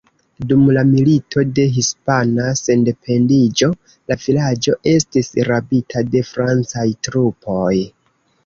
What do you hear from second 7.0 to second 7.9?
trupoj.